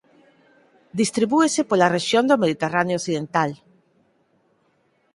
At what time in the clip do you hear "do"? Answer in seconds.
2.27-2.39